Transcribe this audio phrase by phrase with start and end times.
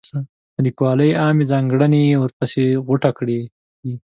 [0.55, 3.39] د لیکوالۍ عامې ځانګړنې یې ورپسې غوټه کړي
[3.83, 3.93] دي.